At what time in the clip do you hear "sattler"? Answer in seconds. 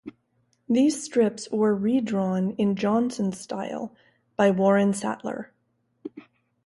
4.95-5.51